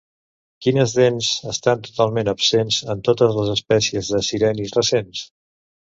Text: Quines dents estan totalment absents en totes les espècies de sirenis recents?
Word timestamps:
Quines 0.67 0.93
dents 0.99 1.27
estan 1.51 1.83
totalment 1.89 2.31
absents 2.35 2.79
en 2.95 3.05
totes 3.11 3.37
les 3.41 3.53
espècies 3.57 4.11
de 4.15 4.23
sirenis 4.31 4.79
recents? 4.79 5.23